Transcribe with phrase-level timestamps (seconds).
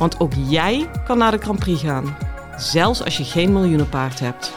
[0.00, 2.16] Want ook jij kan naar de Grand Prix gaan,
[2.56, 4.52] zelfs als je geen miljoenenpaard hebt.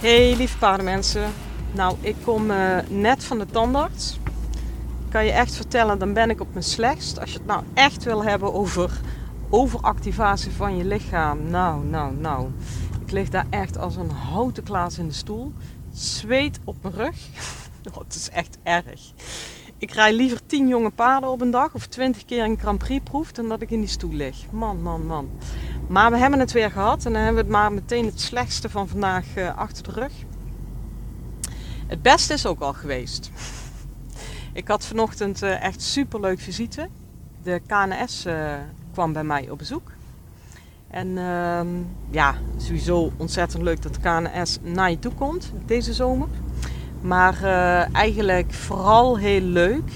[0.00, 1.32] Hey lieve paardenmensen.
[1.72, 4.18] Nou, ik kom uh, net van de tandarts.
[5.08, 7.20] Kan je echt vertellen, dan ben ik op mijn slechtst.
[7.20, 9.00] Als je het nou echt wil hebben over
[9.50, 11.50] overactivatie van je lichaam.
[11.50, 12.48] Nou, nou, nou.
[13.04, 15.52] Ik lig daar echt als een houten klaas in de stoel.
[15.92, 17.16] Zweet op mijn rug.
[18.04, 19.12] Het is echt erg.
[19.78, 23.02] Ik rij liever 10 jonge paarden op een dag of 20 keer een Grand Prix
[23.04, 24.36] proef dan dat ik in die stoel lig.
[24.50, 25.30] Man, man, man.
[25.88, 28.70] Maar we hebben het weer gehad en dan hebben we het maar meteen het slechtste
[28.70, 30.12] van vandaag uh, achter de rug.
[31.86, 33.30] Het beste is ook al geweest.
[34.52, 36.88] Ik had vanochtend uh, echt super leuk visite.
[37.42, 38.54] De KNS eh,
[38.92, 39.90] kwam bij mij op bezoek.
[40.88, 41.68] En ehm,
[42.10, 46.28] ja, sowieso ontzettend leuk dat de KNS naar je toe komt deze zomer.
[47.06, 49.90] Maar uh, eigenlijk vooral heel leuk.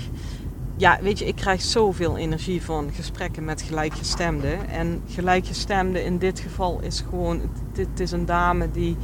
[0.77, 4.69] Ja, weet je, ik krijg zoveel energie van gesprekken met gelijkgestemden.
[4.69, 7.41] En gelijkgestemden in dit geval is gewoon,
[7.73, 8.97] dit is een dame die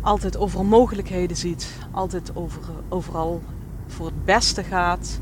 [0.00, 1.72] altijd overal mogelijkheden ziet.
[1.90, 3.42] Altijd over, overal
[3.86, 5.20] voor het beste gaat.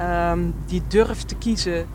[0.00, 1.86] Um, die durft te kiezen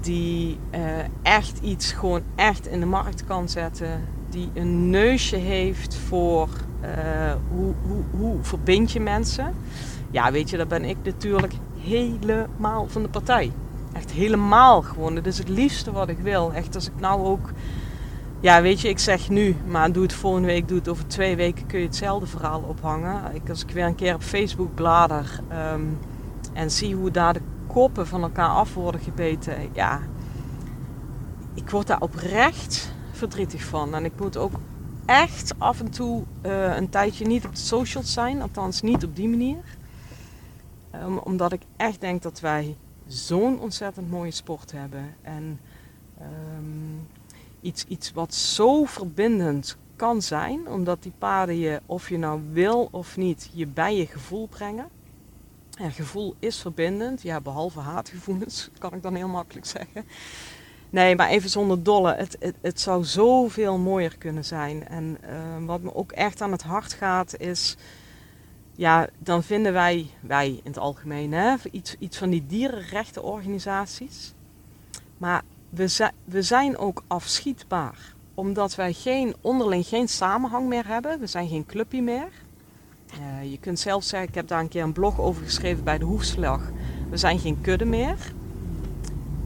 [0.00, 0.80] die uh,
[1.22, 4.04] echt iets gewoon echt in de markt kan zetten.
[4.30, 6.48] Die een neusje heeft voor
[7.48, 9.54] hoe, hoe, hoe verbind je mensen.
[10.10, 13.52] Ja, weet je, daar ben ik natuurlijk helemaal van de partij.
[13.92, 15.14] Echt helemaal gewoon.
[15.14, 16.52] Dat is het liefste wat ik wil.
[16.52, 17.50] Echt als ik nou ook...
[18.40, 21.36] Ja, weet je, ik zeg nu, maar doe het volgende week, doe het over twee
[21.36, 23.34] weken, kun je hetzelfde verhaal ophangen.
[23.34, 25.40] Ik, als ik weer een keer op Facebook blader
[25.72, 25.98] um,
[26.52, 29.54] en zie hoe daar de koppen van elkaar af worden gebeten.
[29.72, 30.00] Ja,
[31.54, 33.94] ik word daar oprecht verdrietig van.
[33.94, 34.52] En ik moet ook
[35.06, 38.42] echt af en toe uh, een tijdje niet op de socials zijn.
[38.42, 39.64] Althans niet op die manier.
[40.94, 42.76] Um, omdat ik echt denk dat wij
[43.06, 45.14] zo'n ontzettend mooie sport hebben.
[45.22, 45.60] En
[46.20, 47.08] um,
[47.60, 50.68] iets, iets wat zo verbindend kan zijn.
[50.68, 54.88] Omdat die paarden je, of je nou wil of niet, je bij je gevoel brengen.
[55.78, 60.04] En gevoel is verbindend, ja, behalve haatgevoelens, kan ik dan heel makkelijk zeggen.
[60.92, 64.88] Nee, maar even zonder dolle, het, het, zou zoveel mooier kunnen zijn.
[64.88, 67.76] En uh, wat me ook echt aan het hart gaat is,
[68.72, 74.34] ja, dan vinden wij, wij in het algemeen, hè, iets, iets van die dierenrechtenorganisaties.
[75.18, 81.20] Maar we, we zijn ook afschietbaar, omdat wij geen, onderling geen samenhang meer hebben.
[81.20, 82.28] We zijn geen clubje meer.
[83.20, 85.98] Uh, je kunt zelf zeggen, ik heb daar een keer een blog over geschreven bij
[85.98, 86.70] de Hoefslag.
[87.10, 88.16] We zijn geen kudde meer.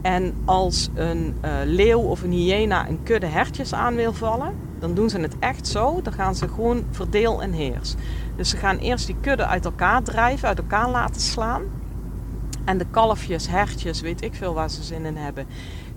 [0.07, 4.93] En als een uh, leeuw of een hyena een kudde hertjes aan wil vallen, dan
[4.93, 6.01] doen ze het echt zo.
[6.01, 7.95] Dan gaan ze gewoon verdeel en heers.
[8.35, 11.63] Dus ze gaan eerst die kudde uit elkaar drijven, uit elkaar laten slaan.
[12.65, 15.47] En de kalfjes, hertjes, weet ik veel waar ze zin in hebben,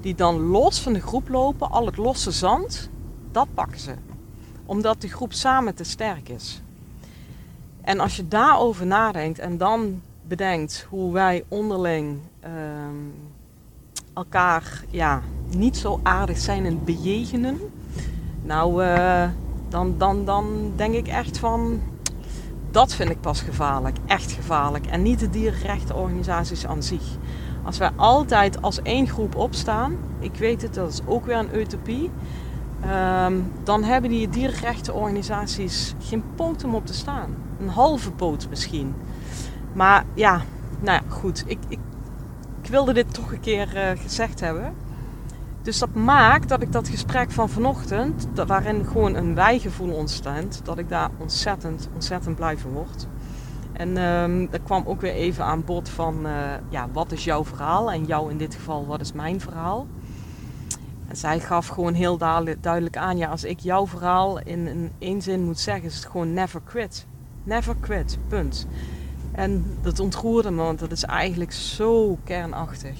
[0.00, 2.90] die dan los van de groep lopen, al het losse zand,
[3.32, 3.94] dat pakken ze.
[4.66, 6.62] Omdat de groep samen te sterk is.
[7.80, 13.12] En als je daarover nadenkt en dan bedenkt hoe wij onderling um,
[14.14, 17.58] elkaar ja, niet zo aardig zijn in bejegenen,
[18.42, 19.28] nou, uh,
[19.68, 21.80] dan, dan, dan denk ik echt van,
[22.70, 24.86] dat vind ik pas gevaarlijk, echt gevaarlijk.
[24.86, 27.02] En niet de dierenrechtenorganisaties aan zich.
[27.64, 31.58] Als wij altijd als één groep opstaan, ik weet het, dat is ook weer een
[31.58, 32.10] utopie.
[33.24, 37.34] Um, dan hebben die dierenrechtenorganisaties geen poot om op te staan.
[37.60, 38.94] Een halve poot misschien.
[39.72, 40.42] Maar ja,
[40.80, 41.44] nou ja, goed.
[41.46, 41.78] Ik, ik
[42.70, 44.74] wilde dit toch een keer uh, gezegd hebben.
[45.62, 50.78] Dus dat maakt dat ik dat gesprek van vanochtend, waarin gewoon een wijgevoel ontstaat, dat
[50.78, 53.06] ik daar ontzettend, ontzettend blij van word.
[53.72, 56.32] En um, dat kwam ook weer even aan bod van, uh,
[56.68, 57.92] ja, wat is jouw verhaal?
[57.92, 59.86] En jou in dit geval, wat is mijn verhaal?
[61.08, 62.16] En zij gaf gewoon heel
[62.60, 66.06] duidelijk aan, ja, als ik jouw verhaal in, in één zin moet zeggen, is het
[66.06, 67.06] gewoon never quit.
[67.42, 68.66] Never quit, punt.
[69.32, 72.98] En dat ontroerde me, want dat is eigenlijk zo kernachtig.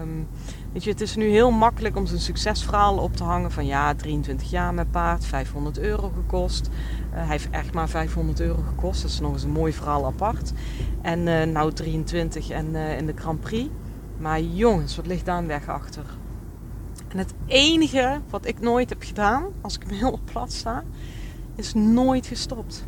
[0.00, 0.28] Um,
[0.72, 3.94] Weet je, het is nu heel makkelijk om zijn succesverhaal op te hangen van ja,
[3.94, 6.66] 23 jaar met paard, 500 euro gekost.
[6.66, 10.06] Uh, hij heeft echt maar 500 euro gekost, dat is nog eens een mooi verhaal
[10.06, 10.52] apart.
[11.02, 13.70] En uh, nou 23 en uh, in de Grand Prix.
[14.18, 16.04] Maar jongens, wat ligt daar een weg achter?
[17.08, 20.84] En het enige wat ik nooit heb gedaan, als ik hem heel plat sta,
[21.54, 22.86] is nooit gestopt.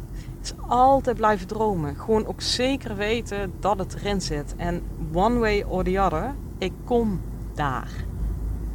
[0.67, 1.96] Altijd blijven dromen.
[1.96, 4.55] Gewoon ook zeker weten dat het erin zit.
[4.56, 4.82] En
[5.12, 7.20] one way or the other, ik kom
[7.55, 7.91] daar.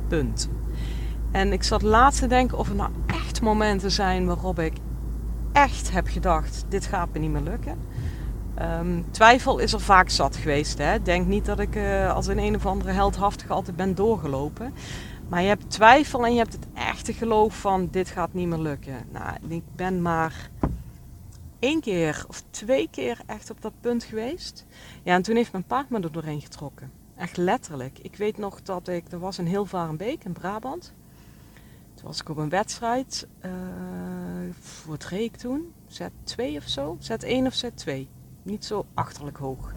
[0.07, 0.50] Punt.
[1.31, 4.74] En ik zat laatst te denken of er nou echt momenten zijn waarop ik
[5.51, 7.77] echt heb gedacht: dit gaat me niet meer lukken.
[8.62, 10.77] Um, twijfel is er vaak zat geweest.
[10.77, 11.01] Hè?
[11.01, 14.74] Denk niet dat ik uh, als een een of andere heldhaftig altijd ben doorgelopen.
[15.27, 18.60] Maar je hebt twijfel en je hebt het echte geloof van dit gaat niet meer
[18.60, 18.95] lukken.
[19.12, 20.50] Nou, ik ben maar
[21.60, 24.66] één keer of twee keer echt op dat punt geweest.
[25.04, 26.92] Ja, en toen heeft mijn paard me er doorheen getrokken.
[27.16, 28.00] Echt letterlijk.
[28.00, 30.94] Ik weet nog dat ik, er was een heel Varenbeek in Brabant.
[31.94, 33.28] Toen was ik op een wedstrijd.
[33.46, 33.52] Uh,
[34.86, 35.74] wat reed ik toen?
[35.88, 36.98] Z2 of zo?
[37.02, 37.92] Z1 of Z2.
[38.44, 39.74] Niet zo achterlijk hoog.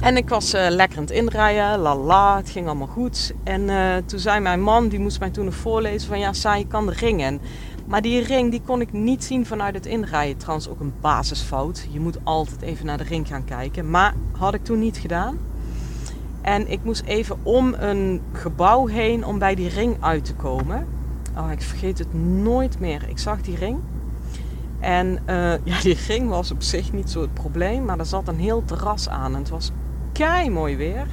[0.00, 3.32] En ik was uh, lekker aan het inrijden, la la, het ging allemaal goed.
[3.44, 6.58] En uh, toen zei mijn man, die moest mij toen nog voorlezen van ja, saai,
[6.58, 7.40] je kan de ring in.
[7.86, 10.36] Maar die ring die kon ik niet zien vanuit het inrijden.
[10.36, 11.86] Trouwens ook een basisfout.
[11.90, 13.90] Je moet altijd even naar de ring gaan kijken.
[13.90, 15.38] Maar had ik toen niet gedaan.
[16.40, 20.86] En ik moest even om een gebouw heen om bij die ring uit te komen.
[21.36, 23.08] Oh, ik vergeet het nooit meer.
[23.08, 23.78] Ik zag die ring.
[24.80, 27.84] En uh, ja, die ring was op zich niet zo het probleem.
[27.84, 29.32] Maar er zat een heel terras aan.
[29.32, 29.70] En het was
[30.12, 31.06] kei mooi weer.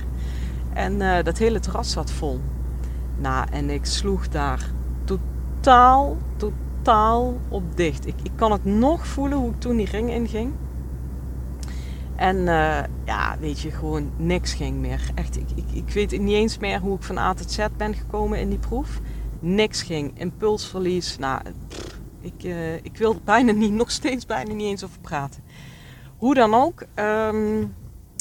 [0.73, 2.39] En uh, dat hele terras zat vol.
[3.17, 4.69] Nou, en ik sloeg daar
[5.03, 6.17] totaal,
[6.83, 8.07] totaal op dicht.
[8.07, 10.53] Ik, ik kan het nog voelen hoe ik toen die ring inging.
[12.15, 15.11] En uh, ja, weet je, gewoon niks ging meer.
[15.15, 17.93] Echt, ik, ik, ik weet niet eens meer hoe ik van A tot Z ben
[17.93, 18.99] gekomen in die proef.
[19.39, 20.19] Niks ging.
[20.19, 21.17] Impulsverlies.
[21.17, 21.41] Nou,
[22.21, 25.43] ik, uh, ik wil er bijna niet, nog steeds bijna niet eens over praten.
[26.17, 26.85] Hoe dan ook.
[26.95, 27.75] Um,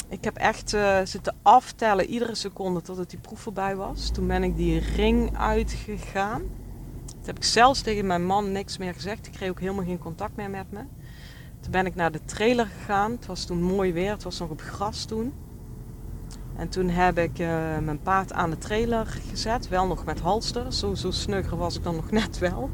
[0.09, 4.11] ik heb echt uh, zitten aftellen iedere seconde totdat die proef voorbij was.
[4.11, 6.43] Toen ben ik die ring uitgegaan.
[7.27, 9.27] Heb ik zelfs tegen mijn man niks meer gezegd.
[9.27, 10.81] Ik kreeg ook helemaal geen contact meer met me.
[11.61, 13.11] Toen ben ik naar de trailer gegaan.
[13.11, 14.11] Het was toen mooi weer.
[14.11, 15.33] Het was nog op gras toen.
[16.57, 19.69] En toen heb ik uh, mijn paard aan de trailer gezet.
[19.69, 20.73] Wel nog met halster.
[20.73, 22.71] Zo, zo snugger was ik dan nog net wel.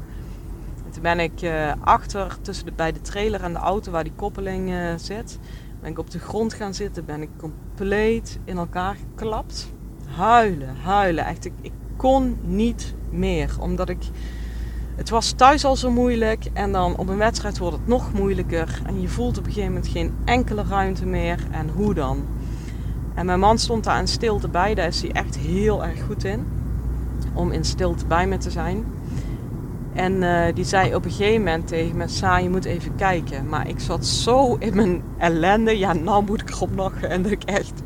[0.85, 4.03] En toen ben ik uh, achter tussen de, bij de trailer en de auto waar
[4.03, 5.39] die koppeling uh, zit
[5.79, 9.71] ben ik op de grond gaan zitten, ben ik compleet in elkaar geklapt.
[10.05, 11.25] Huilen, huilen.
[11.25, 13.55] Echt, ik kon niet meer.
[13.59, 14.03] Omdat ik.
[14.99, 18.81] Het was thuis al zo moeilijk en dan op een wedstrijd wordt het nog moeilijker.
[18.85, 21.39] En je voelt op een gegeven moment geen enkele ruimte meer.
[21.51, 22.25] En hoe dan?
[23.13, 24.75] En mijn man stond daar in stilte bij.
[24.75, 26.47] Daar is hij echt heel erg goed in.
[27.33, 28.85] Om in stilte bij me te zijn.
[29.93, 33.49] En uh, die zei op een gegeven moment tegen me: Sa, je moet even kijken.
[33.49, 35.77] Maar ik zat zo in mijn ellende.
[35.77, 37.09] Ja, nou moet ik erop lachen.
[37.09, 37.81] En dat ik echt.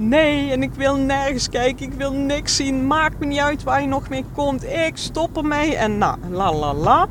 [0.00, 1.86] Nee, en ik wil nergens kijken.
[1.86, 2.86] Ik wil niks zien.
[2.86, 4.64] Maakt me niet uit waar je nog mee komt.
[4.64, 5.76] Ik stop ermee.
[5.76, 7.08] En nou, la la la.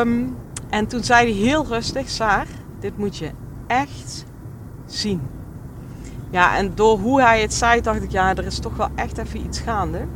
[0.00, 0.36] Um,
[0.70, 2.46] en toen zei hij heel rustig: Saar,
[2.80, 3.30] dit moet je
[3.66, 4.24] echt
[4.86, 5.20] zien.
[6.30, 9.18] Ja, en door hoe hij het zei, dacht ik: ja, er is toch wel echt
[9.18, 10.06] even iets gaande.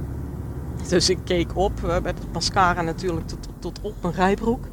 [0.89, 4.65] Dus ik keek op uh, met het mascara natuurlijk tot, tot op mijn rijbroek.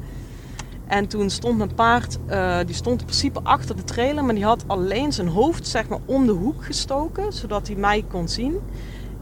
[0.92, 4.44] En toen stond mijn paard, uh, die stond in principe achter de trailer, maar die
[4.44, 8.60] had alleen zijn hoofd zeg maar om de hoek gestoken, zodat hij mij kon zien.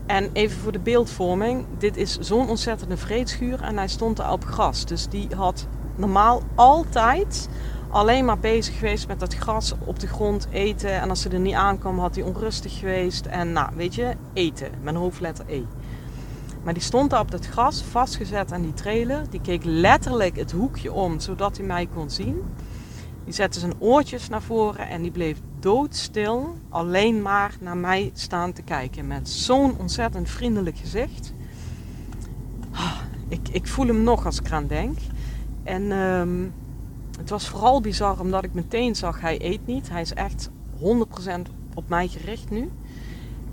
[0.07, 4.45] En even voor de beeldvorming, dit is zo'n ontzettende vreedschuur en hij stond daar op
[4.45, 4.85] gras.
[4.85, 7.49] Dus die had normaal altijd
[7.91, 11.01] alleen maar bezig geweest met dat gras op de grond eten.
[11.01, 13.27] En als ze er niet aankwam, had hij onrustig geweest.
[13.27, 15.63] En nou, weet je, eten, met hoofdletter E.
[16.63, 19.31] Maar die stond daar op het gras vastgezet aan die trailer.
[19.31, 22.43] Die keek letterlijk het hoekje om, zodat hij mij kon zien.
[23.25, 28.53] Die zette zijn oortjes naar voren en die bleef doodstil, alleen maar naar mij staan
[28.53, 29.07] te kijken.
[29.07, 31.33] Met zo'n ontzettend vriendelijk gezicht.
[32.71, 34.99] Ah, ik, ik voel hem nog als ik eraan denk.
[35.63, 36.53] En um,
[37.19, 39.91] het was vooral bizar omdat ik meteen zag, hij eet niet.
[39.91, 40.81] Hij is echt 100%
[41.75, 42.71] op mij gericht nu.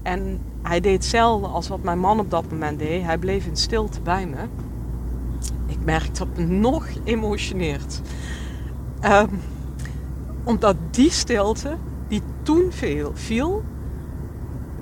[0.08, 3.04] En hij deed hetzelfde als wat mijn man op dat moment deed.
[3.04, 4.38] Hij bleef in stilte bij me.
[5.66, 8.02] Ik merk dat me nog emotioneert.
[9.06, 9.30] Um,
[10.44, 12.72] omdat die stilte die toen
[13.14, 13.64] viel,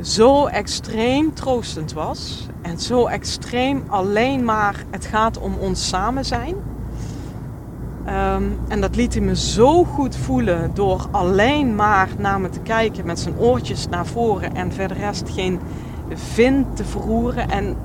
[0.01, 2.47] zo extreem troostend was.
[2.61, 6.55] En zo extreem alleen maar het gaat om ons samen zijn.
[8.07, 12.59] Um, en dat liet hij me zo goed voelen door alleen maar naar me te
[12.59, 15.59] kijken met zijn oortjes naar voren en verder rest geen,
[16.13, 17.49] vind te verroeren.
[17.49, 17.75] En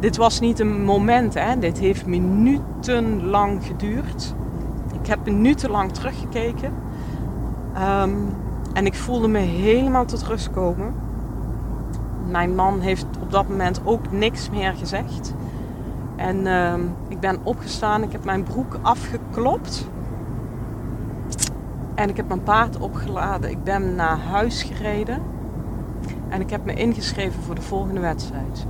[0.00, 1.58] dit was niet een moment, hè.
[1.58, 4.34] dit heeft minutenlang geduurd.
[5.00, 6.72] Ik heb minutenlang teruggekeken.
[7.74, 8.10] Ehm,
[8.72, 10.94] en ik voelde me helemaal tot rust komen.
[12.30, 15.34] Mijn man heeft op dat moment ook niks meer gezegd.
[16.16, 16.80] En ehm,
[17.18, 19.88] ik ben opgestaan, ik heb mijn broek afgeklopt.
[21.94, 23.50] En ik heb mijn paard opgeladen.
[23.50, 25.22] Ik ben naar huis gereden.
[26.28, 28.66] En ik heb me ingeschreven voor de volgende wedstrijd.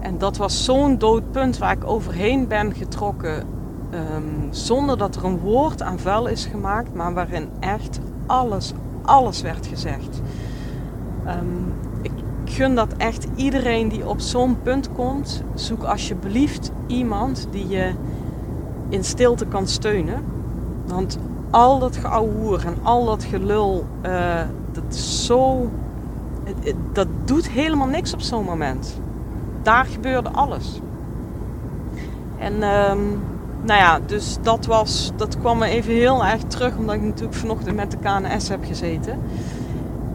[0.00, 3.44] En dat was zo'n doodpunt waar ik overheen ben getrokken.
[3.90, 9.42] Ehm, zonder dat er een woord aan vuil is gemaakt, maar waarin echt alles, alles
[9.42, 10.20] werd gezegd.
[11.24, 11.85] Ehm,
[12.50, 15.42] gun dat echt iedereen die op zo'n punt komt.
[15.54, 17.90] Zoek alsjeblieft iemand die je
[18.88, 20.24] in stilte kan steunen.
[20.86, 21.18] Want
[21.50, 24.40] al dat geouwehoer en al dat gelul, uh,
[24.72, 25.70] dat is zo.
[26.92, 29.00] Dat doet helemaal niks op zo'n moment.
[29.62, 30.80] Daar gebeurde alles.
[32.38, 33.20] En um,
[33.62, 37.34] nou ja, dus dat was, dat kwam me even heel erg terug, omdat ik natuurlijk
[37.34, 39.18] vanochtend met de KNS heb gezeten.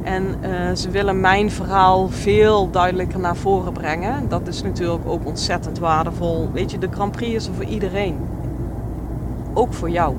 [0.03, 4.29] En uh, ze willen mijn verhaal veel duidelijker naar voren brengen.
[4.29, 6.49] Dat is natuurlijk ook ontzettend waardevol.
[6.53, 8.17] Weet je, de Grand Prix is er voor iedereen.
[9.53, 10.15] Ook voor jou.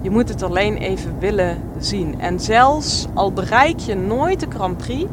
[0.00, 2.20] Je moet het alleen even willen zien.
[2.20, 5.10] En zelfs al bereik je nooit de Grand Prix,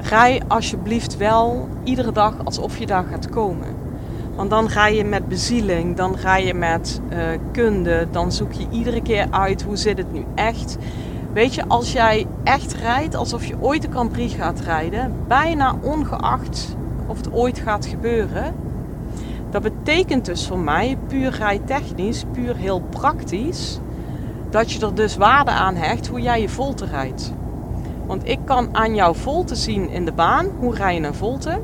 [0.00, 3.68] rij alsjeblieft wel iedere dag alsof je daar gaat komen.
[4.34, 7.18] Want dan ga je met bezieling, dan ga je met uh,
[7.52, 10.78] kunde, dan zoek je iedere keer uit hoe zit het nu echt.
[11.32, 16.76] Weet je, als jij echt rijdt alsof je ooit de Grand gaat rijden, bijna ongeacht
[17.06, 18.54] of het ooit gaat gebeuren,
[19.50, 23.78] dat betekent dus voor mij, puur rijtechnisch, puur heel praktisch,
[24.50, 27.32] dat je er dus waarde aan hecht hoe jij je volte rijdt.
[28.06, 31.60] Want ik kan aan jouw volte zien in de baan, hoe rij je een volte,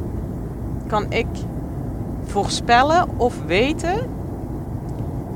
[0.86, 1.26] kan ik
[2.24, 3.98] voorspellen of weten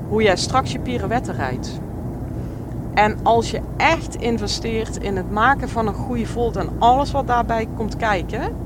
[0.08, 1.80] hoe jij straks je pirouette rijdt.
[2.94, 7.26] En als je echt investeert in het maken van een goede volte en alles wat
[7.26, 8.56] daarbij komt kijken,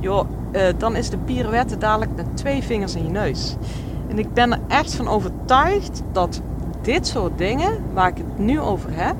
[0.00, 3.56] joh, uh, dan is de pirouette dadelijk met twee vingers in je neus.
[4.08, 6.40] En ik ben er echt van overtuigd dat
[6.82, 9.16] dit soort dingen, waar ik het nu over heb,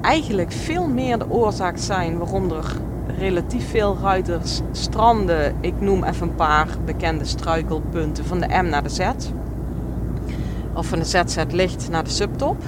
[0.00, 2.76] eigenlijk veel meer de oorzaak zijn waarom er
[3.18, 5.54] relatief veel ruiters stranden.
[5.60, 9.00] Ik noem even een paar bekende struikelpunten van de M naar de Z.
[10.76, 12.62] Of van de ZZ licht naar de subtop.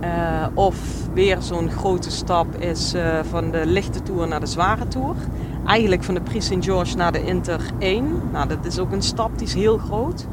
[0.00, 0.76] Uh, of
[1.14, 5.14] weer zo'n grote stap is uh, van de lichte tour naar de zware tour.
[5.66, 6.54] Eigenlijk van de Prix St.
[6.60, 8.22] George naar de Inter 1.
[8.32, 10.26] Nou, dat is ook een stap die is heel groot.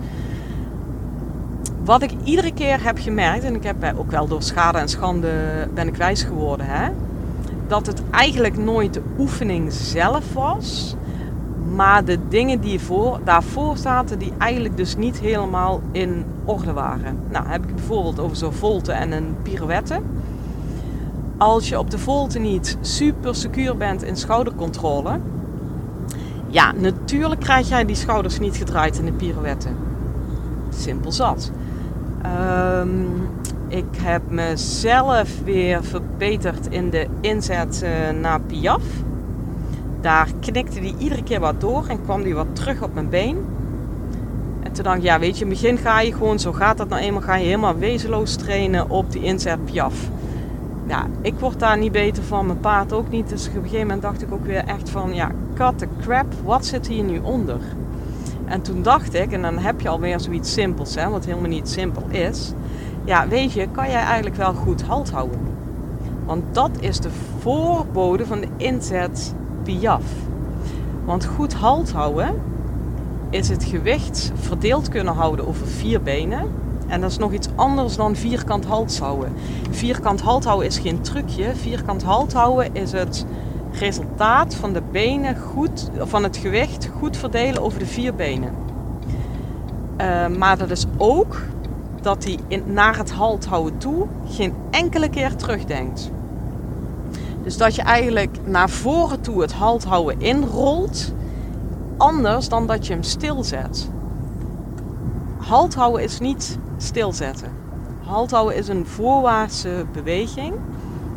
[1.83, 5.31] Wat ik iedere keer heb gemerkt, en ik heb ook wel door schade en schande
[5.73, 6.89] ben ik wijs geworden, hè,
[7.67, 10.95] dat het eigenlijk nooit de oefening zelf was,
[11.75, 17.19] maar de dingen die voor, daarvoor zaten, die eigenlijk dus niet helemaal in orde waren.
[17.29, 19.99] Nou, heb ik bijvoorbeeld over zo'n volte en een pirouette.
[21.37, 25.19] Als je op de volte niet super secuur bent in schoudercontrole,
[26.47, 29.67] ja, natuurlijk krijg jij die schouders niet gedraaid in de pirouette.
[30.69, 31.51] Simpel zat.
[32.79, 33.07] Um,
[33.67, 38.83] ik heb mezelf weer verbeterd in de inzet uh, naar Piaf.
[40.03, 43.37] Daar knikte die iedere keer wat door en kwam die wat terug op mijn been.
[44.63, 46.77] En toen dacht ik, ja weet je, in het begin ga je gewoon, zo gaat
[46.77, 50.09] dat nou eenmaal, ga je helemaal wezenloos trainen op die inzet Piaf.
[50.87, 53.29] Ja, ik word daar niet beter van, mijn paard ook niet.
[53.29, 56.65] Dus op een gegeven moment dacht ik ook weer echt van, ja, cut crap, wat
[56.65, 57.59] zit hier nu onder?
[58.45, 61.69] En toen dacht ik, en dan heb je alweer zoiets simpels, hè, wat helemaal niet
[61.69, 62.53] simpel is
[63.05, 65.39] ja, weet je, kan jij eigenlijk wel goed halt houden.
[66.25, 69.33] Want dat is de voorbode van de inzet
[69.63, 70.03] Piaf.
[71.05, 72.41] Want goed halt houden
[73.29, 76.47] is het gewicht verdeeld kunnen houden over vier benen.
[76.87, 79.33] En dat is nog iets anders dan vierkant halt houden.
[79.69, 81.55] Vierkant halt houden is geen trucje.
[81.55, 83.25] Vierkant halt houden is het
[83.71, 88.53] resultaat van de benen goed, van het gewicht goed verdelen over de vier benen.
[90.01, 91.41] Uh, maar dat is ook
[92.01, 96.11] dat hij naar het halt houden toe geen enkele keer terugdenkt.
[97.43, 101.13] Dus dat je eigenlijk naar voren toe het halt houden inrolt,
[101.97, 103.89] anders dan dat je hem stilzet.
[105.37, 107.51] Halt houden is niet stilzetten.
[108.03, 110.53] Halt houden is een voorwaartse beweging.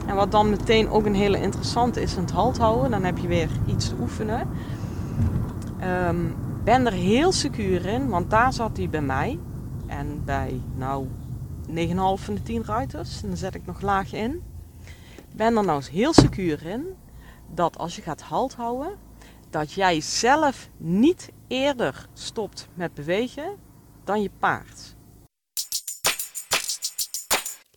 [0.06, 2.90] En wat dan meteen ook een hele interessante is, het halt houden.
[2.90, 4.48] Dan heb je weer iets te oefenen.
[6.08, 9.38] Um, ben er heel secuur in, want daar zat hij bij mij.
[9.86, 11.06] En bij nou
[11.68, 11.74] 9,5
[12.14, 14.42] van de 10 ruiters, en dan zet ik nog laag in.
[15.36, 16.96] Ben er nou heel secuur in
[17.54, 18.98] dat als je gaat halt houden,
[19.50, 23.56] dat jij zelf niet eerder stopt met bewegen
[24.04, 24.94] dan je paard.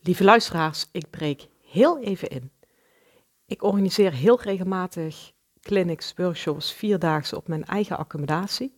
[0.01, 2.51] Lieve luisteraars, ik breek heel even in.
[3.45, 8.77] Ik organiseer heel regelmatig clinics, workshops, vierdaagse op mijn eigen accommodatie.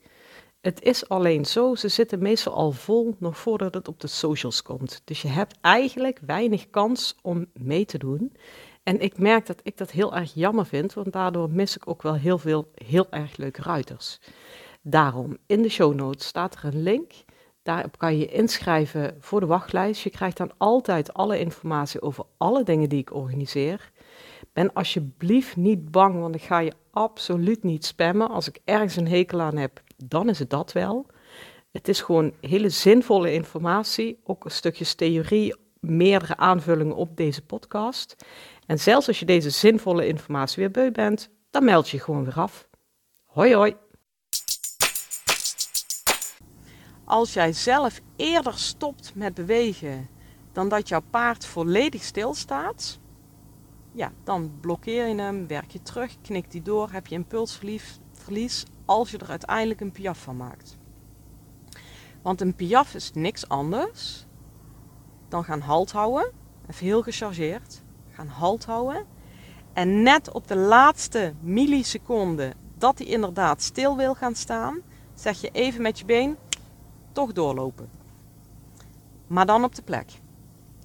[0.62, 4.62] Het is alleen zo, ze zitten meestal al vol nog voordat het op de socials
[4.62, 5.02] komt.
[5.06, 8.34] Dus je hebt eigenlijk weinig kans om mee te doen.
[8.84, 12.02] En ik merk dat ik dat heel erg jammer vind, want daardoor mis ik ook
[12.02, 14.20] wel heel veel heel erg leuke ruiters.
[14.82, 17.12] Daarom, in de show notes staat er een link.
[17.64, 20.02] Daarop kan je inschrijven voor de wachtlijst.
[20.02, 23.92] Je krijgt dan altijd alle informatie over alle dingen die ik organiseer.
[24.54, 28.30] Ben alsjeblieft niet bang, want ik ga je absoluut niet spammen.
[28.30, 31.06] Als ik ergens een hekel aan heb, dan is het dat wel.
[31.72, 38.16] Het is gewoon hele zinvolle informatie, ook een stukje theorie, meerdere aanvullingen op deze podcast.
[38.66, 42.40] En zelfs als je deze zinvolle informatie weer beu bent, dan meld je gewoon weer
[42.40, 42.68] af.
[43.26, 43.76] Hoi hoi!
[47.06, 50.10] Als jij zelf eerder stopt met bewegen
[50.52, 53.00] dan dat jouw paard volledig stilstaat,
[53.94, 59.12] ja, dan blokkeer je hem, werk je terug, knikt hij door, heb je impulsverlies als
[59.12, 60.78] je er uiteindelijk een piaf van maakt.
[62.22, 64.26] Want een piaf is niks anders
[65.32, 66.32] dan gaan halt houden,
[66.70, 69.06] even heel gechargeerd, gaan halt houden.
[69.74, 74.80] En net op de laatste milliseconde dat hij inderdaad stil wil gaan staan,
[75.14, 76.38] zeg je even met je been
[77.12, 77.90] toch doorlopen.
[79.28, 80.12] Maar dan op de plek.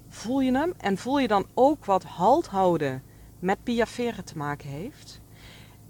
[0.09, 3.03] Voel je hem en voel je dan ook wat halt houden
[3.39, 5.21] met piaferen te maken heeft?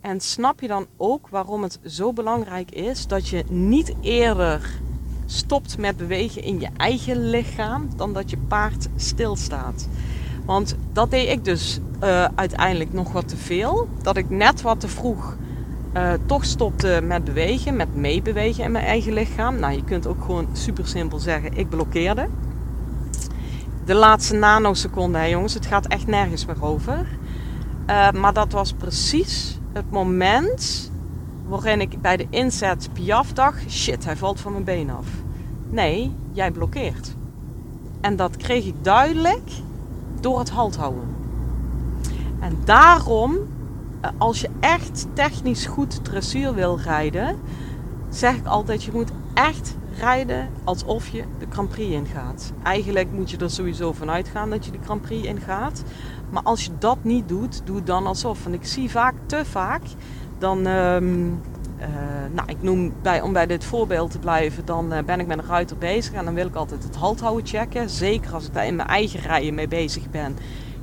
[0.01, 4.81] En snap je dan ook waarom het zo belangrijk is dat je niet eerder
[5.27, 9.87] stopt met bewegen in je eigen lichaam dan dat je paard stilstaat?
[10.45, 13.87] Want dat deed ik dus uh, uiteindelijk nog wat te veel.
[14.01, 15.37] Dat ik net wat te vroeg
[15.93, 19.59] uh, toch stopte met bewegen, met meebewegen in mijn eigen lichaam.
[19.59, 22.27] Nou, je kunt ook gewoon super simpel zeggen: ik blokkeerde.
[23.85, 27.05] De laatste nanoseconde, hè, jongens, het gaat echt nergens meer over.
[27.89, 30.86] Uh, maar dat was precies het moment
[31.47, 35.07] waarin ik bij de inzet Piaf dacht: shit, hij valt van mijn been af.
[35.69, 37.15] Nee, jij blokkeert.
[38.01, 39.49] En dat kreeg ik duidelijk
[40.19, 41.15] door het halt houden.
[42.39, 43.37] En daarom
[44.01, 47.37] eh, als je echt technisch goed dressuur wil rijden,
[48.09, 52.51] zeg ik altijd: je moet echt rijden alsof je de Grand Prix ingaat.
[52.63, 55.83] Eigenlijk moet je er sowieso van uitgaan dat je de Grand Prix ingaat.
[56.29, 58.43] Maar als je dat niet doet, doe dan alsof.
[58.43, 59.81] Want ik zie vaak, te vaak,
[60.37, 61.41] dan, um,
[61.79, 61.85] uh,
[62.31, 65.37] nou ik noem bij, om bij dit voorbeeld te blijven, dan uh, ben ik met
[65.37, 67.89] een ruiter bezig en dan wil ik altijd het halthouden checken.
[67.89, 70.35] Zeker als ik daar in mijn eigen rijden mee bezig ben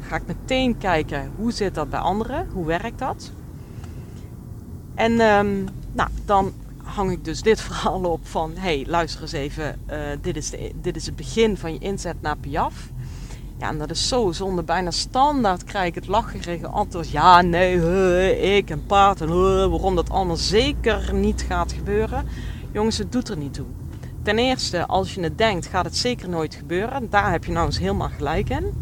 [0.09, 3.31] ga ik meteen kijken hoe zit dat bij anderen, hoe werkt dat.
[4.95, 9.79] En um, nou, dan hang ik dus dit verhaal op van, hey, luister eens even,
[9.91, 12.91] uh, dit, is de, dit is het begin van je inzet naar Piaf.
[13.65, 14.63] Ja, en dat is zo zonde.
[14.63, 17.11] Bijna standaard krijg ik het lacherige antwoord.
[17.11, 19.29] Ja, nee, ik en paard en
[19.71, 22.27] waarom dat allemaal zeker niet gaat gebeuren.
[22.73, 23.67] Jongens, het doet er niet toe.
[24.23, 27.11] Ten eerste, als je het denkt, gaat het zeker nooit gebeuren.
[27.11, 28.73] Daar heb je nou eens helemaal gelijk in.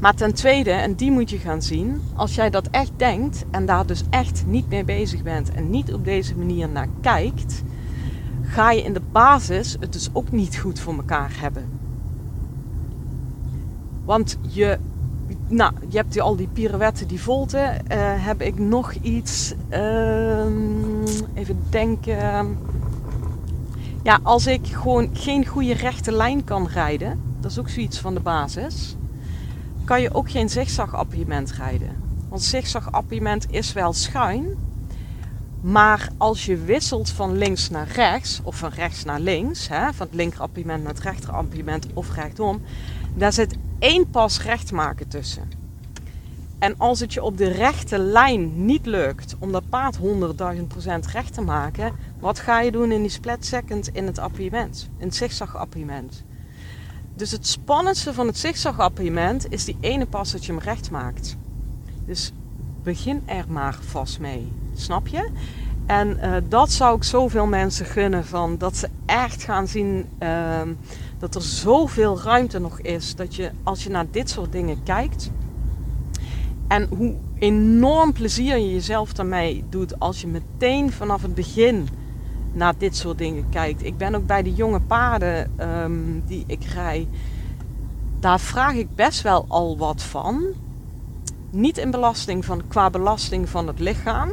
[0.00, 3.66] Maar ten tweede, en die moet je gaan zien, als jij dat echt denkt en
[3.66, 7.62] daar dus echt niet mee bezig bent en niet op deze manier naar kijkt,
[8.42, 11.85] ga je in de basis het dus ook niet goed voor elkaar hebben.
[14.06, 14.78] Want je,
[15.48, 17.58] nou, je hebt al die pirouetten, die volte.
[17.58, 20.46] Uh, heb ik nog iets, uh,
[21.34, 22.58] even denken.
[24.02, 28.14] Ja, als ik gewoon geen goede rechte lijn kan rijden, dat is ook zoiets van
[28.14, 28.96] de basis
[29.86, 32.02] kan je ook geen zigzagappiëment rijden.
[32.28, 34.56] Want zigzagappiëment is wel schuin,
[35.60, 40.06] maar als je wisselt van links naar rechts, of van rechts naar links, hè, van
[40.06, 42.60] het linkerappiëment naar het rechterappiëment of rechtsom,
[43.16, 45.50] daar zit één pas recht maken tussen.
[46.58, 50.02] En als het je op de rechte lijn niet lukt om dat paard 100.000%
[51.12, 55.06] recht te maken, wat ga je doen in die split second in het appiëment, in
[55.06, 56.24] het zigzagappiëment?
[57.14, 61.36] Dus het spannendste van het zigzagappartement is die ene pas dat je hem recht maakt.
[62.04, 62.32] Dus
[62.82, 64.52] begin er maar vast mee.
[64.74, 65.30] Snap je?
[65.86, 70.60] En uh, dat zou ik zoveel mensen gunnen van dat ze echt gaan zien uh,
[71.18, 73.14] dat er zoveel ruimte nog is.
[73.14, 75.30] Dat je als je naar dit soort dingen kijkt
[76.68, 81.88] en hoe enorm plezier je jezelf daarmee doet als je meteen vanaf het begin
[82.52, 83.84] naar dit soort dingen kijkt.
[83.84, 87.08] Ik ben ook bij de jonge paarden um, die ik rij.
[88.20, 90.44] Daar vraag ik best wel al wat van.
[91.50, 94.32] niet in belasting van, qua belasting van het lichaam.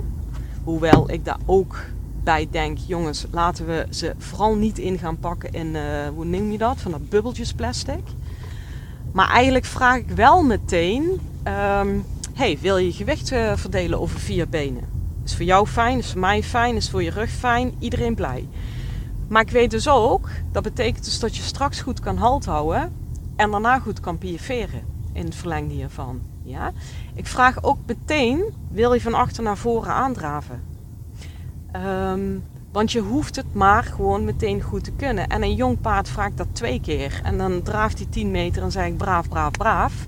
[0.64, 1.78] Hoewel ik daar ook
[2.24, 5.82] bij denk, jongens, laten we ze vooral niet in gaan pakken in, uh,
[6.16, 8.04] hoe noem je dat, van dat bubbeltjesplastic.
[9.12, 11.04] Maar eigenlijk vraag ik wel meteen,
[11.48, 14.84] um, hey, wil je gewicht uh, verdelen over vier benen?
[15.26, 18.48] Is voor jou fijn, is voor mij fijn, is voor je rug fijn, iedereen blij.
[19.28, 22.94] Maar ik weet dus ook, dat betekent dus dat je straks goed kan halt houden
[23.36, 24.82] en daarna goed kan piaferen
[25.14, 26.22] in het verlengde hiervan.
[26.44, 26.72] Ja?
[27.14, 30.73] Ik vraag ook meteen, wil je van achter naar voren aandraven?
[31.76, 35.28] Um, want je hoeft het maar gewoon meteen goed te kunnen.
[35.28, 37.20] En een jong paard vraagt dat twee keer.
[37.24, 40.06] En dan draaft hij 10 meter en zeg ik braaf, braaf, braaf.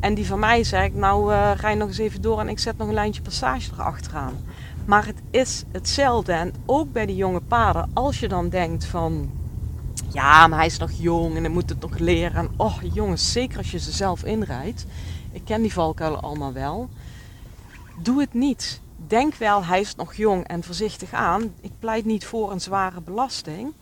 [0.00, 2.76] En die van mij zegt, nou uh, rij nog eens even door en ik zet
[2.76, 4.34] nog een lijntje passage erachteraan.
[4.84, 6.32] Maar het is hetzelfde.
[6.32, 9.30] En ook bij die jonge paarden, als je dan denkt van...
[10.12, 12.36] Ja, maar hij is nog jong en hij moet het nog leren.
[12.36, 14.86] En oh jongens, zeker als je ze zelf inrijdt.
[15.32, 16.88] Ik ken die valkuilen allemaal wel.
[18.02, 18.80] Doe het niet.
[19.10, 21.54] Denk wel, hij is nog jong en voorzichtig aan.
[21.60, 23.74] Ik pleit niet voor een zware belasting.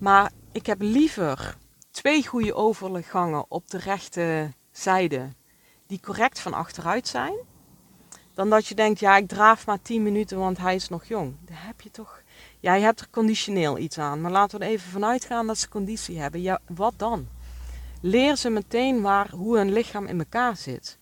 [0.00, 1.56] Maar ik heb liever
[1.90, 5.28] twee goede overgangen op de rechte zijde.
[5.86, 7.34] Die correct van achteruit zijn
[8.34, 11.34] dan dat je denkt, ja, ik draaf maar 10 minuten, want hij is nog jong.
[11.44, 12.22] Daar heb je toch.
[12.60, 14.20] Ja, je hebt er conditioneel iets aan.
[14.20, 16.42] Maar laten we er even vanuit gaan dat ze conditie hebben.
[16.42, 17.28] Ja, wat dan?
[18.00, 20.98] Leer ze meteen waar, hoe hun lichaam in elkaar zit.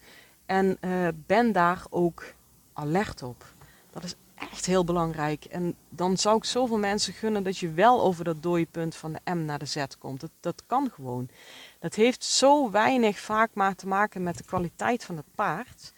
[0.46, 2.24] En uh, ben daar ook
[2.72, 3.56] alert op.
[4.00, 5.44] Dat is echt heel belangrijk.
[5.44, 9.32] En dan zou ik zoveel mensen gunnen dat je wel over dat dooipunt van de
[9.32, 10.20] M naar de Z komt.
[10.20, 11.28] Dat, dat kan gewoon.
[11.78, 15.92] Dat heeft zo weinig vaak maar te maken met de kwaliteit van het paard.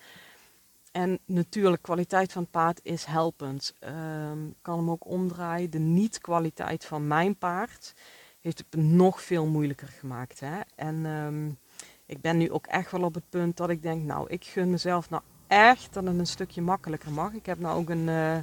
[0.93, 3.75] En natuurlijk, kwaliteit van het paard is helpend.
[3.81, 5.71] Um, kan hem ook omdraaien.
[5.71, 7.95] De niet-kwaliteit van mijn paard
[8.41, 10.41] heeft het nog veel moeilijker gemaakt.
[10.41, 10.61] Hè?
[10.75, 11.59] En um,
[12.07, 14.71] ik ben nu ook echt wel op het punt dat ik denk, nou, ik gun
[14.71, 17.33] mezelf nou echt dat het een stukje makkelijker mag.
[17.33, 18.39] Ik heb nou ook een, uh,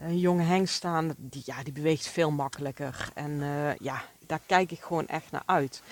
[0.00, 3.10] een jonge hengst staan, die, ja, die beweegt veel makkelijker.
[3.14, 5.82] En uh, ja, daar kijk ik gewoon echt naar uit.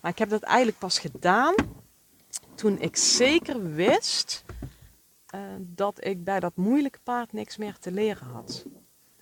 [0.00, 1.54] Maar ik heb dat eigenlijk pas gedaan
[2.54, 4.44] toen ik zeker wist
[5.34, 8.64] uh, dat ik bij dat moeilijke paard niks meer te leren had.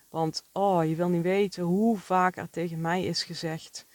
[0.09, 3.85] Want oh, je wil niet weten hoe vaak er tegen mij is gezegd: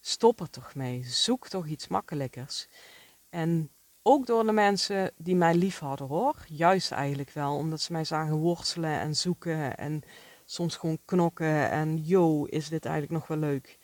[0.00, 2.68] stop er toch mee, zoek toch iets makkelijkers.
[3.30, 3.70] En
[4.06, 8.04] ook door de mensen die mij lief hadden hoor, juist eigenlijk wel, omdat ze mij
[8.04, 10.02] zagen worstelen en zoeken en
[10.44, 13.78] soms gewoon knokken en yo, is dit eigenlijk nog wel leuk.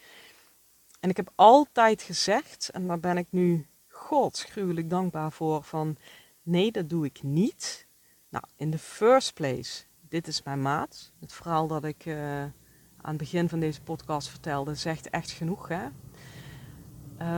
[1.00, 5.96] En ik heb altijd gezegd, en daar ben ik nu godsgruwelijk dankbaar voor, van
[6.42, 7.86] nee, dat doe ik niet.
[8.28, 11.12] Nou, in the first place, dit is mijn maat.
[11.20, 12.52] Het verhaal dat ik uh, aan
[13.00, 15.68] het begin van deze podcast vertelde, zegt echt genoeg.
[15.68, 15.84] Hè?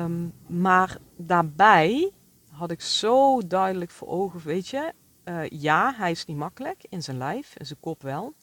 [0.03, 2.13] Um, maar daarbij
[2.55, 4.93] had ik zo duidelijk voor ogen, weet je,
[5.25, 8.35] uh, ja, hij is niet makkelijk in zijn lijf, in zijn kop wel.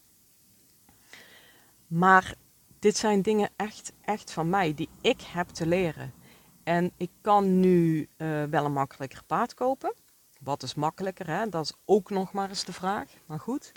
[1.87, 2.35] Maar
[2.79, 6.13] dit zijn dingen echt, echt van mij, die ik heb te leren.
[6.63, 9.93] En ik kan nu uh, wel een makkelijker paard kopen.
[10.39, 11.27] Wat is makkelijker?
[11.27, 11.49] Hè?
[11.49, 13.11] Dat is ook nog maar eens de vraag.
[13.25, 13.71] Maar goed.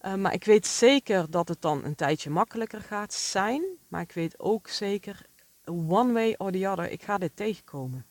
[0.00, 3.64] Uh, maar ik weet zeker dat het dan een tijdje makkelijker gaat zijn.
[3.88, 5.26] Maar ik weet ook zeker,
[5.64, 8.06] one way or the other, ik ga dit tegenkomen.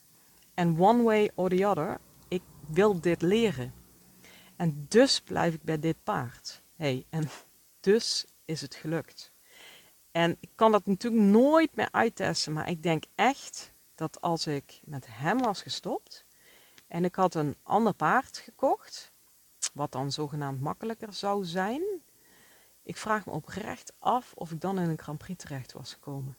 [0.56, 3.74] En one way or the other, ik wil dit leren.
[4.56, 6.62] En dus blijf ik bij dit paard.
[6.76, 7.30] Hey, en
[7.80, 9.34] dus is het gelukt.
[10.12, 14.82] En ik kan dat natuurlijk nooit meer uittesten, maar ik denk echt dat als ik
[14.84, 16.26] met hem was gestopt,
[16.88, 19.12] en ik had een ander paard gekocht,
[19.74, 21.82] wat dan zogenaamd makkelijker zou zijn.
[22.84, 26.38] Ik vraag me oprecht af of ik dan in een Grand Prix terecht was gekomen.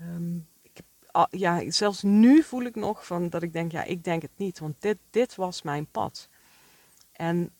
[0.00, 0.48] Um,
[1.30, 4.58] ja, zelfs nu voel ik nog van dat ik denk, ja, ik denk het niet,
[4.58, 6.28] want dit, dit was mijn pad.
[7.12, 7.52] En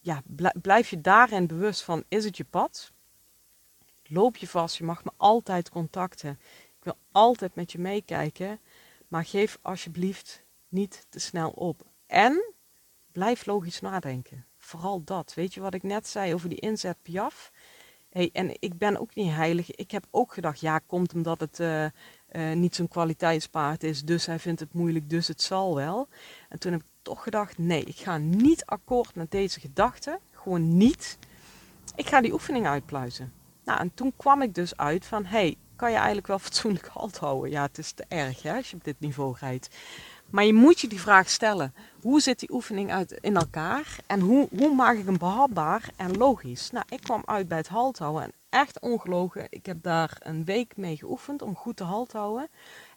[0.00, 0.22] ja,
[0.62, 2.92] blijf je daarin bewust van, is het je pad?
[4.04, 6.30] Loop je vast, je mag me altijd contacten.
[6.78, 8.60] Ik wil altijd met je meekijken,
[9.08, 11.86] maar geef alsjeblieft niet te snel op.
[12.06, 12.54] En
[13.12, 14.46] blijf logisch nadenken.
[14.56, 15.34] Vooral dat.
[15.34, 17.52] Weet je wat ik net zei over die inzet Piaf?
[18.18, 19.70] Hey, en ik ben ook niet heilig.
[19.70, 21.90] Ik heb ook gedacht, ja, komt omdat het uh, uh,
[22.52, 26.08] niet zo'n kwaliteitspaard is, dus hij vindt het moeilijk, dus het zal wel.
[26.48, 30.18] En toen heb ik toch gedacht, nee, ik ga niet akkoord met deze gedachte.
[30.32, 31.18] Gewoon niet.
[31.94, 33.32] Ik ga die oefening uitpluizen.
[33.64, 37.18] Nou, en toen kwam ik dus uit van, hey, kan je eigenlijk wel fatsoenlijk halt
[37.18, 37.50] houden?
[37.50, 39.76] Ja, het is te erg hè, als je op dit niveau rijdt.
[40.30, 41.74] Maar je moet je die vraag stellen.
[42.02, 43.96] Hoe zit die oefening uit in elkaar?
[44.06, 46.70] En hoe, hoe maak ik hem behapbaar en logisch?
[46.70, 48.22] Nou, ik kwam uit bij het halt houden.
[48.22, 49.46] En echt ongelogen.
[49.48, 52.48] Ik heb daar een week mee geoefend om goed te halt houden.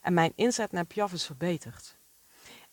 [0.02, 1.98] En mijn inzet naar Piaf is verbeterd.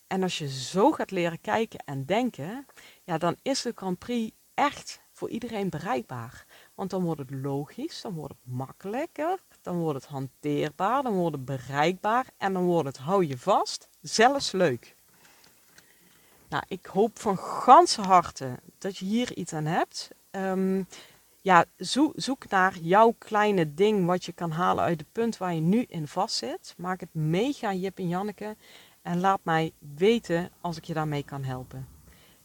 [0.07, 2.65] En als je zo gaat leren kijken en denken,
[3.03, 6.45] ja, dan is de Grand Prix echt voor iedereen bereikbaar.
[6.75, 11.35] Want dan wordt het logisch, dan wordt het makkelijker, dan wordt het hanteerbaar, dan wordt
[11.35, 14.95] het bereikbaar en dan wordt het, hou je vast, zelfs leuk.
[16.49, 20.09] Nou, ik hoop van ganse harte dat je hier iets aan hebt.
[20.31, 20.87] Um,
[21.41, 21.65] ja,
[22.15, 25.85] zoek, naar jouw kleine ding wat je kan halen uit het punt waar je nu
[25.87, 26.73] in vastzit.
[26.77, 28.55] Maak het mega Jip en Janneke
[29.01, 31.87] en laat mij weten als ik je daarmee kan helpen.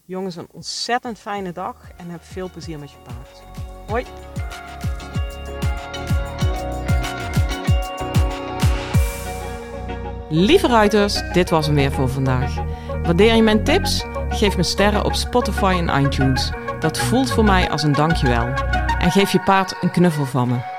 [0.04, 3.42] Jongens, een ontzettend fijne dag en heb veel plezier met je paard.
[3.86, 4.04] Hoi!
[10.36, 12.54] Lieve ruiters, dit was hem weer voor vandaag.
[13.02, 14.04] Waardeer je mijn tips?
[14.28, 16.50] Geef me sterren op Spotify en iTunes.
[16.80, 18.46] Dat voelt voor mij als een dankjewel.
[18.98, 20.73] En geef je paard een knuffel van me.